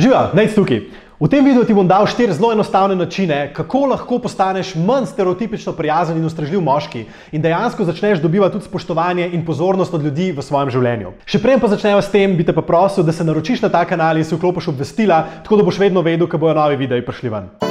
[0.00, 0.80] Živa, nec tukaj.
[1.20, 5.74] V tem videu ti bom dal štiri zelo enostavne načine, kako lahko postaneš manj stereotipično
[5.76, 7.04] prijazen in ustrežljiv moški
[7.36, 11.12] in dejansko začneš dobivati tudi spoštovanje in pozornost od ljudi v svojem življenju.
[11.28, 13.84] Še prej pa začnemo s tem, bi te pa prosil, da se naročiš na ta
[13.84, 17.28] kanal in si vklopiš obvestila, tako da boš vedno vedel, ko bojo novi videi prišli
[17.36, 17.69] ven.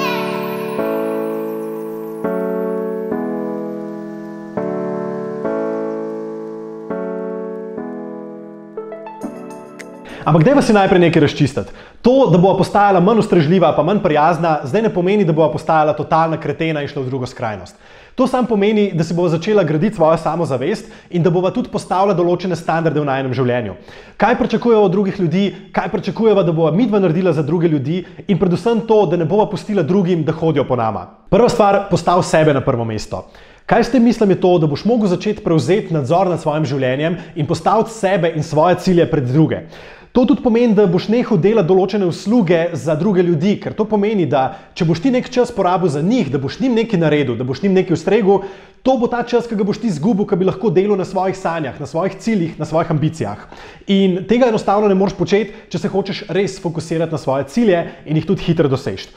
[10.30, 11.74] Ampak dajva si najprej nekaj razčistiti.
[12.06, 15.96] To, da bo postajala manj ustrežljiva, pa manj prijazna, zdaj ne pomeni, da bo postajala
[15.98, 17.74] totalna kretena in šla v drugo skrajnost.
[18.14, 22.14] To samo pomeni, da si bo začela graditi svojo samozavest in da bo tudi postavila
[22.14, 23.74] določene standarde v najnem življenju.
[24.22, 28.38] Kaj pričakujemo od drugih ljudi, kaj pričakujemo, da bo midva naredila za druge ljudi in
[28.38, 31.08] predvsem to, da ne bova pustila drugim, da hodijo po nama.
[31.34, 33.26] Prva stvar, postav sebe na prvo mesto.
[33.70, 37.18] Kaj s tem mislim je to, da boš mogel začeti prevzeti nadzor nad svojim življenjem
[37.36, 39.60] in postaviti sebe in svoje cilje pred druge.
[40.20, 44.26] To tudi pomeni, da boš nehal delati določene usluge za druge ljudi, ker to pomeni,
[44.28, 44.42] da
[44.76, 47.62] če boš ti nek čas porabil za njih, da boš njim nekaj naredil, da boš
[47.64, 48.42] njim nekaj ustregel,
[48.84, 51.40] to bo ta čas, ki ga boš ti izgubil, ki bi lahko delal na svojih
[51.40, 53.48] sanjah, na svojih ciljih, na svojih ambicijah.
[53.96, 58.20] In tega enostavno ne moreš početi, če se hočeš res fokusirati na svoje cilje in
[58.20, 59.08] jih tudi hitro doseči.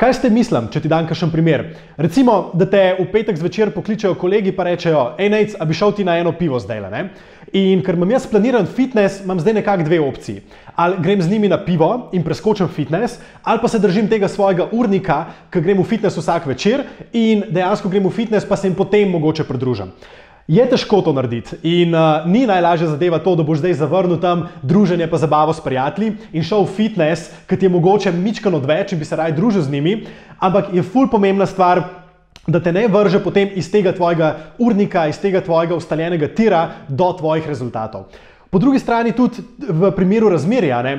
[0.00, 1.60] Kaj ste mislim, če ti dam kakšen primer?
[2.00, 5.92] Recimo, da te v petek zvečer pokličejo kolegi pa rečejo, hej, Nec, a bi šel
[5.98, 7.02] ti na eno pivo zdaj, ne?
[7.60, 10.40] In ker imam jaz planiran fitness, imam zdaj nekako dve opciji.
[10.72, 14.70] Ali grem z njimi na pivo in preskočim fitness, ali pa se držim tega svojega
[14.72, 15.18] urnika,
[15.52, 19.12] ki grem v fitness vsak večer in dejansko grem v fitness, pa se jim potem
[19.12, 19.92] mogoče pridružim.
[20.50, 24.48] Je težko to narediti in uh, ni najlažja zadeva to, da boš zdaj zavrnil tam
[24.66, 28.90] druženje pa zabavo s prijatelji in šel v fitness, ki ti je mogoče mičkan odveč
[28.92, 29.92] in bi se raj družil z njimi,
[30.42, 31.84] ampak je ful pomembna stvar,
[32.46, 37.12] da te ne vrže potem iz tega tvojega urnika, iz tega tvojega ustaljenega tira do
[37.18, 38.10] tvojih rezultatov.
[38.50, 40.96] Po drugi strani tudi v primeru razmerja ne,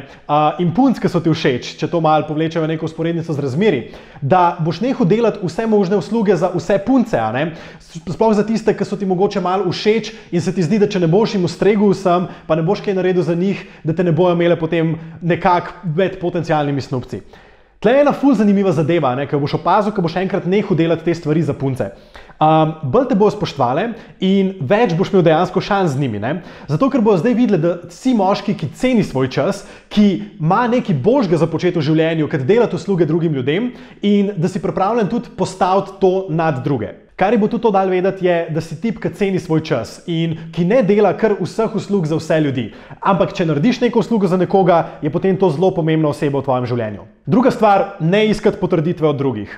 [0.63, 3.81] in punc, ki so ti všeč, če to malo povlečemo neko usporednico z razmeri,
[4.21, 7.19] da boš nehal delati vse možne usluge za vse punce,
[8.07, 11.03] sploh za tiste, ki so ti mogoče malo všeč in se ti zdi, da če
[11.03, 14.16] ne boš jim ustregel vsem, pa ne boš kaj naredil za njih, da te ne
[14.16, 17.19] bojo imele potem nekako med potencijalnimi snupci.
[17.81, 21.16] Tle je ena ful zanimiva zadeva, ki boš opazil, ko boš enkrat nehal delati te
[21.18, 21.88] stvari za punce.
[22.38, 23.88] Um, bolj te bojo spoštovali
[24.22, 26.22] in več boš imel dejansko šans z njimi.
[26.22, 26.36] Ne?
[26.69, 30.06] Zato, ker bojo zdaj videli, da si moški, ki ceni svoj čas, ki
[30.38, 33.72] ima nekaj božga za početi v življenju, kad delati usluge drugim ljudem
[34.06, 36.94] in da si pripravljen tudi postaviti to nad druge.
[37.21, 39.89] Kar je bo tudi to dal vedeti, je, da si tip, ki ceni svoj čas
[40.09, 42.63] in ki ne dela kar vseh uslug za vse ljudi.
[42.97, 46.65] Ampak, če narediš neko uslugo za nekoga, je potem to zelo pomembna oseba v tvojem
[46.71, 47.05] življenju.
[47.29, 49.53] Druga stvar, ne iskati potrditve od drugih.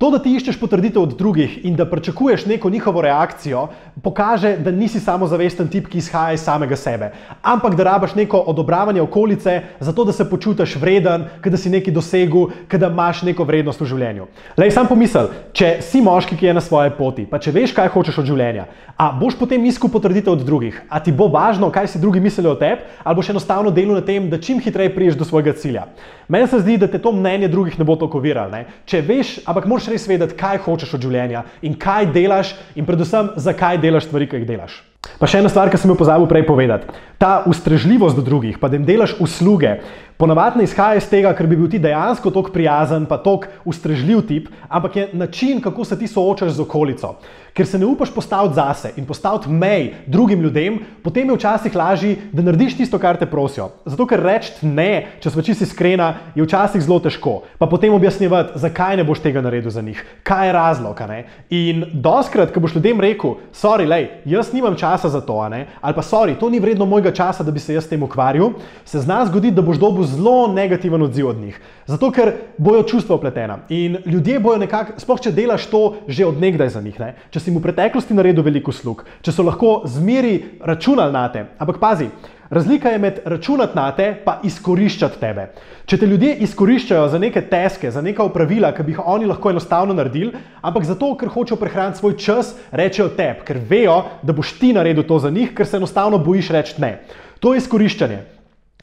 [0.00, 3.66] To, da ti iščeš potrditev od drugih in da pričakuješ neko njihovo reakcijo,
[4.02, 7.10] pokaže, da nisi samozavesten tip, ki izhaja iz samega sebe,
[7.42, 12.48] ampak da rabaš neko odobravanje okolice, zato da se počutiš vreden, da si nekaj dosegel,
[12.72, 14.30] da imaš neko vrednost v življenju.
[14.56, 17.92] Lej, sam pomisel, če si moški, ki je na svoji poti, pa če veš, kaj
[17.92, 21.86] hočeš od življenja, a boš potem iskal potrditev od drugih, a ti bo važno, kaj
[21.88, 25.16] si drugi mislijo o tebi, ali boš enostavno delal na tem, da čim hitreje priješ
[25.16, 25.86] do svojega cilja.
[26.28, 28.60] Meni se zdi, da te to mnenje drugih ne bo tako viralo.
[28.84, 33.32] Če veš, ampak moraš res vedeti, kaj hočeš od življenja in kaj delaš, in predvsem,
[33.40, 34.82] zakaj delaš stvari, ki jih delaš.
[35.16, 36.92] Pa še ena stvar, ki sem jo pozabil prej povedati.
[37.20, 39.74] Ta ustrežljivost do drugih, pa da jim delaš usluge,
[40.16, 44.22] ponavadi ne izhaja iz tega, ker bi bil ti dejansko tako prijazen, pa tako ustrežljiv
[44.28, 47.14] tip, ampak je način, kako se ti soočaš z okolico.
[47.56, 52.16] Ker se ne upaš postaviti zase in postaviti mej drugim ljudem, potem je včasih lažje,
[52.32, 53.70] da narediš tisto, kar te prosijo.
[53.84, 57.40] Zato, ker reči ne, če smo čisti iskrena, je včasih zelo težko.
[57.58, 61.02] Pa potem objasnjevati, zakaj ne boš tega naredil za njih, kaj je razlog.
[61.50, 66.02] In doskrat, ko boš ljudem rekel, sorry, lej, jaz nimam časa za to, ali pa
[66.06, 68.52] sorry, to ni vredno mojega časa, da bi se jaz tem ukvarjal,
[68.84, 71.60] se zna zgoditi, da boš dobil zelo negativen odziv od njih.
[71.86, 76.68] Zato, ker bojo čustva upletena in ljudje bojo nekako, sploh če delaš to že odnegdaj
[76.68, 77.14] za njih, ne?
[77.30, 81.46] če si mu v preteklosti naredil veliko slug, če so lahko zmeri računali na te.
[81.58, 82.10] Ampak pazi,
[82.50, 85.44] Razlika je med računati na te in izkoriščati tebe.
[85.86, 89.52] Če te ljudje izkoriščajo za neke teske, za neka upravila, ki bi jih oni lahko
[89.54, 94.56] enostavno naredili, ampak zato, ker hočejo prehraniti svoj čas, rečejo tebi, ker vejo, da boš
[94.58, 96.90] ti naredil to za njih, ker se enostavno bojiš reči ne.
[97.38, 98.18] To je izkoriščanje.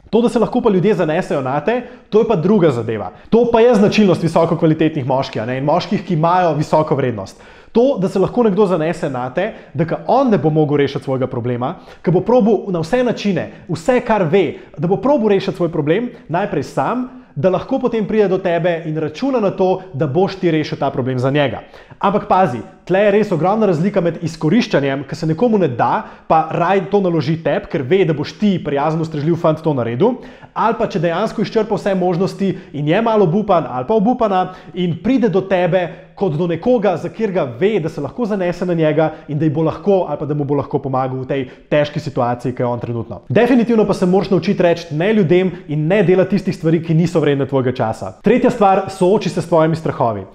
[0.10, 3.12] To, da se lahko pa ljudje zanesejo na te, to je pa druga zadeva.
[3.30, 7.44] To pa je značilnost visoko kvalitetnih moških in moških, ki imajo visoko vrednost.
[7.72, 11.04] To, da se lahko nekdo zanese na te, da ga on ne bo mogel rešiti
[11.04, 11.76] svojega problema,
[12.06, 16.10] da bo probil na vse načine, vse, kar ve, da bo probil rešiti svoj problem,
[16.30, 20.52] najprej sam, da lahko potem pride do tebe in računa na to, da boš ti
[20.52, 21.60] rešil ta problem za njega.
[22.00, 26.48] Ampak pazi, tle je res ogromna razlika med izkoriščanjem, ki se nekomu ne da, pa
[26.52, 30.18] raj to naloži tebi, ker ve, da boš ti prijazen, ustrežljiv fant to naredil,
[30.58, 34.42] ali pa če dejansko izčrpa vse možnosti in je malo obupan ali pa obupana
[34.74, 38.74] in pride do tebe kot do nekoga, za katerega ve, da se lahko zanese na
[38.74, 42.02] njega in da, bo lahko, ali pa da mu bo lahko pomagal v tej težki
[42.02, 43.22] situaciji, ki je on trenutno.
[43.30, 47.22] Definitivno pa se moraš naučiti reči ne ljudem in ne delati tistih stvari, ki niso
[47.22, 48.16] vredne tvojega časa.
[48.24, 50.26] Tretja stvar, sooči se s svojimi strahovi.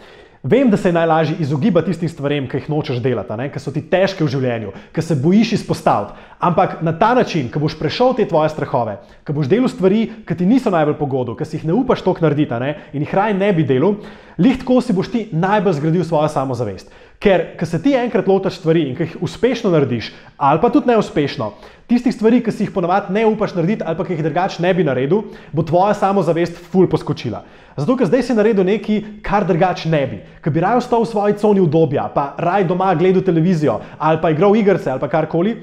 [0.43, 3.79] Vem, da se je najlažje izogibati tistim stvarem, ki jih nočeš delati, ki so ti
[3.87, 6.19] težke v življenju, ki se bojiš izpostaviti.
[6.43, 10.34] Ampak na ta način, ko boš prešel te tvoje strahove, ko boš delal stvari, ki
[10.34, 12.73] ti niso najbolj pogodu, ki si jih ne upaš tok narediti ne?
[12.93, 13.94] in jih raj ne bi delal,
[14.38, 16.93] lihtko si boš ti najbolj zgradil svojo samozavest.
[17.23, 20.90] Ker, ko se ti enkrat lotaš stvari in ki jih uspešno narediš, ali pa tudi
[20.90, 21.52] neuspešno,
[21.87, 24.73] tistih stvari, ki si jih ponovadi ne upaš narediti, ali pa ki jih drugače ne
[24.75, 27.44] bi naredil, bo tvoja samozavest ful poskočila.
[27.76, 30.19] Zato, ker zdaj si naredil nekaj, kar drugače ne bi.
[30.43, 34.34] Ker bi raje ostal v svoji coni udobja, pa raj doma gledal televizijo ali pa
[34.34, 35.55] igral igrice ali pa karkoli,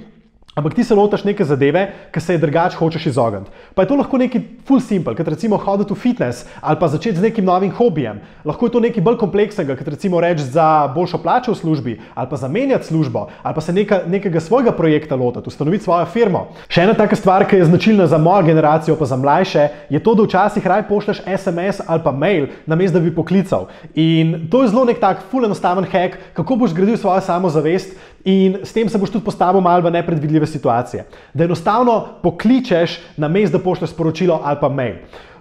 [0.60, 3.52] Ampak ti se lotaš neke zadeve, ki se je drugače hočeš izogniti.
[3.76, 7.16] Pa je to lahko neki full simple, kot recimo hoditi v fitness ali pa začeti
[7.18, 8.20] z nekim novim hobijem.
[8.44, 12.28] Lahko je to nekaj bolj kompleksnega, kot recimo reči za boljšo plačo v službi ali
[12.30, 16.44] pa zamenjati službo ali pa se neka, nekega svojega projekta lotiti, ustanoviti svojo firmo.
[16.68, 20.16] Še ena taka stvar, ki je značilna za mojo generacijo, pa za mlajše, je to,
[20.16, 23.70] da včasih raj pošleš SMS ali pa mail, namesto da bi poklical.
[23.96, 28.58] In to je zelo nek tak full enostaven hack, kako boš zgradil svojo samozavest in
[28.64, 31.06] s tem se boš tudi postavil malo v nepredvidljive situacije.
[31.34, 34.96] Da enostavno pokličeš na mest, da pošlješ sporočilo ali pa mail.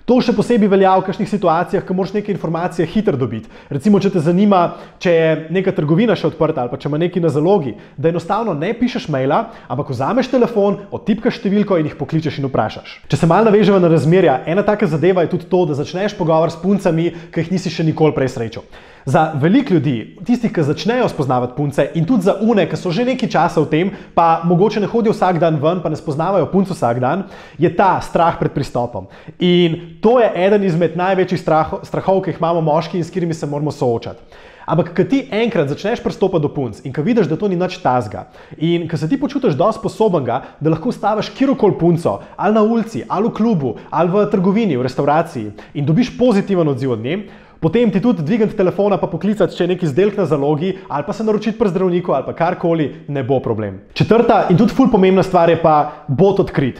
[0.08, 3.50] To še posebej velja v kakšnih situacijah, ko moraš neke informacije hitro dobiti.
[3.68, 4.62] Recimo, če te zanima,
[5.04, 8.56] če je neka trgovina še odprta ali pa če ima nekaj na zalogi, da enostavno
[8.56, 12.94] ne pišeš maila, ampak vzameš telefon, odtipkaš številko in jih pokličeš in vprašaš.
[13.04, 16.56] Če se malo navežemo na razmerja, ena taka zadeva je tudi to, da začneš pogovor
[16.56, 18.64] s puncami, ki jih nisi še nikoli prej srečal.
[19.08, 23.06] Za veliko ljudi, tistih, ki začnejo spoznavati punce, in tudi za une, ki so že
[23.08, 26.76] nekaj časa v tem, pa mogoče ne hodijo vsak dan ven, pa ne spoznavajo punce
[26.76, 27.24] vsak dan,
[27.56, 29.08] je ta strah pred pristopom.
[29.40, 33.34] In to je eden izmed največjih strahov, strahov ki jih imamo moški in s katerimi
[33.34, 34.46] se moramo soočati.
[34.68, 37.78] Ampak, ko ti enkrat začneš pristopati do punc in ko vidiš, da to ni nič
[37.80, 38.26] tazga,
[38.60, 43.02] in ko se ti počutiš dovolj sposoben, da lahko staviš kjerkoli punco, ali na ulici,
[43.08, 47.22] ali v klubu, ali v trgovini, v restavraciji, in dobiš pozitiven odziv od nje,
[47.58, 51.12] Potem ti tudi dvigati telefona, pa poklicati, če je neki izdelek na zalogi, ali pa
[51.12, 53.80] se naročiti pri zdravniku, ali pa karkoli, ne bo problem.
[53.98, 56.78] Četrta in tudi ful pomembna stvar je pa bod odkrit.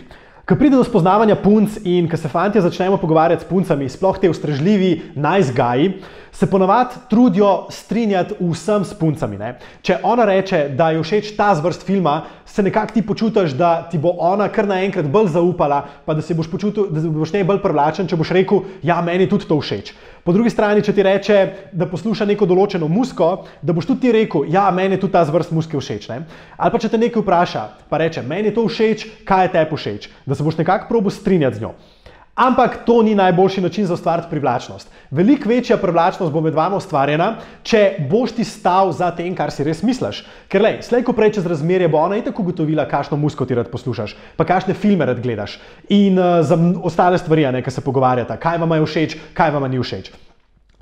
[0.49, 4.31] Ko pride do spoznavanja punc in ko se fanti začnemo pogovarjati s puncami, sploh te
[4.33, 5.91] ustrežljivi, najzgaji,
[6.33, 9.37] se ponavadi trudijo strinjati vsem s puncami.
[9.37, 9.51] Ne?
[9.85, 13.99] Če ona reče, da je všeč ta zvrst filma, se nekako ti počutiš, da ti
[13.99, 18.09] bo ona kar naenkrat bolj zaupala, pa da, boš, počutil, da boš ne bolj privlačen,
[18.09, 19.93] če boš rekel, ja, meni tudi to všeč.
[20.25, 21.37] Po drugi strani, če ti reče,
[21.73, 23.31] da posluša neko določeno musko,
[23.63, 26.09] da boš tudi ti rekel, ja, meni je tudi ta zvrst muske všeč.
[26.09, 26.25] Ne?
[26.57, 29.79] Ali pa če te nekaj vpraša, pa reče, meni je to všeč, kaj je tebi
[29.79, 31.77] všeč, da se boš nekako probo strinjati z njo.
[32.39, 34.91] Ampak to ni najboljši način za ustvariti privlačnost.
[35.11, 37.33] Veliko večja privlačnost bo med vama ustvarjena,
[37.67, 40.23] če boš ti stal za tem, kar si res misliš.
[40.47, 43.73] Ker, lej, slej ko prej čez razmerje bo ona itak ugotovila, kakšno musko ti rad
[43.75, 45.59] poslušaš, pa kakšne filme rad gledaš
[45.91, 49.67] in uh, za ostale stvari, ne, ki se pogovarjata, kaj vam je všeč, kaj vam
[49.71, 50.15] ni všeč.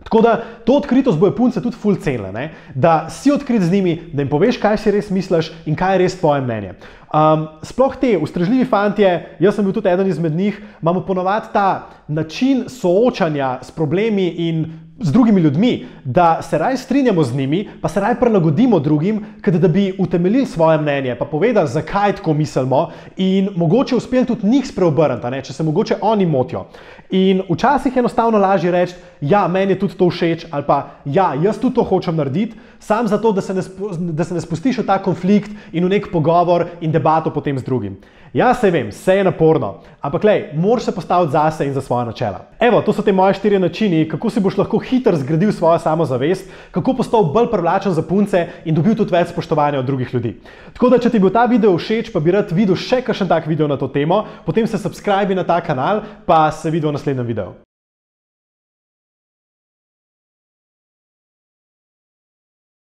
[0.04, 4.22] Tako da to odkritost bojo punce tudi full cenile, da si odkrit z njimi, da
[4.22, 6.76] jim poveš, kaj si res misliš in kaj je res tvoje mnenje.
[7.16, 9.10] Um, sploh te ustrežljivi fantje,
[9.40, 14.66] jaz sem bil tudi eden izmed njih, imamo ponovadi ta način soočanja s problemi in
[14.98, 19.68] z drugimi ljudmi, da se raj strinjamo z njimi, pa se raj prilagodimo drugim, da
[19.68, 25.42] bi utemeljili svoje mnenje, pa povedali, zakaj tako mislimo, in mogoče uspeli tudi njih spreobrniti,
[25.44, 26.66] če se mogoče oni motijo.
[27.10, 31.34] In včasih je enostavno lažje reči, ja, meni je tudi to všeč, ali pa ja,
[31.42, 33.62] jaz tudi to hočem narediti, sam zato, da se ne,
[33.98, 37.64] da se ne spustiš v ta konflikt in v nek pogovor in debato potem z
[37.64, 37.96] drugim.
[38.36, 42.04] Ja, se vem, vse je naporno, ampak lej, moraš se postaviti zase in za svoje
[42.04, 42.42] načela.
[42.60, 46.44] Evo, to so te moje štiri načini, kako si boš lahko hitro zgradil svojo samozavest,
[46.70, 50.36] kako postal bolj privlačen za punce in dobil tudi več spoštovanja od drugih ljudi.
[50.76, 53.28] Tako da, če ti je bil ta video všeč, pa bi rad videl še kakšen
[53.28, 57.00] tak video na to temo, potem se subscribi na ta kanal, pa se vidimo v
[57.00, 57.65] naslednjem videu.